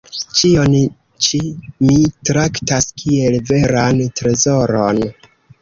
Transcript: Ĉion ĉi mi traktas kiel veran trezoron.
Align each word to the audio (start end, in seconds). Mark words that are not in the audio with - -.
Ĉion 0.37 0.77
ĉi 1.25 1.41
mi 1.89 1.99
traktas 2.29 2.89
kiel 3.03 3.39
veran 3.53 4.03
trezoron. 4.23 5.07